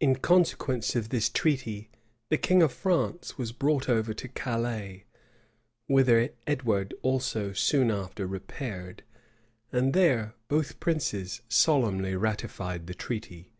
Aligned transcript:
In 0.00 0.16
consequence 0.16 0.96
of 0.96 1.10
this 1.10 1.28
treaty, 1.28 1.88
the 2.28 2.36
king 2.36 2.60
of 2.60 2.72
France 2.72 3.38
was 3.38 3.52
brought 3.52 3.88
over 3.88 4.12
to 4.12 4.26
Calais; 4.26 5.04
whither 5.86 6.30
Edward 6.44 6.92
also 7.02 7.52
soon 7.52 7.88
after 7.92 8.26
repaired; 8.26 9.04
and 9.70 9.92
there 9.94 10.34
both 10.48 10.80
princes 10.80 11.40
solemnly 11.48 12.16
ratified 12.16 12.88
the 12.88 12.94
treaty. 12.94 13.52